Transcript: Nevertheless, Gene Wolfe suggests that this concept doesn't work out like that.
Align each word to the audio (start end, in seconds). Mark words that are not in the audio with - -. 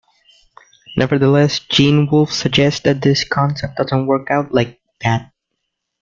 Nevertheless, 0.97 1.59
Gene 1.59 2.09
Wolfe 2.09 2.31
suggests 2.33 2.79
that 2.85 3.03
this 3.03 3.23
concept 3.23 3.75
doesn't 3.77 4.07
work 4.07 4.31
out 4.31 4.51
like 4.51 4.81
that. 5.01 5.31